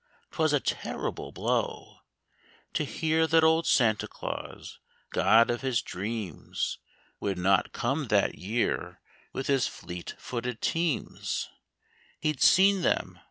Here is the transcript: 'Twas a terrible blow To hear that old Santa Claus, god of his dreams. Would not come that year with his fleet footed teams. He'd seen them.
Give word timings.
'Twas 0.31 0.51
a 0.51 0.59
terrible 0.59 1.31
blow 1.31 1.99
To 2.73 2.83
hear 2.83 3.27
that 3.27 3.43
old 3.43 3.67
Santa 3.67 4.07
Claus, 4.07 4.79
god 5.11 5.51
of 5.51 5.61
his 5.61 5.83
dreams. 5.83 6.79
Would 7.19 7.37
not 7.37 7.71
come 7.71 8.07
that 8.07 8.33
year 8.33 8.99
with 9.31 9.45
his 9.45 9.67
fleet 9.67 10.15
footed 10.17 10.59
teams. 10.59 11.49
He'd 12.19 12.41
seen 12.41 12.81
them. 12.81 13.19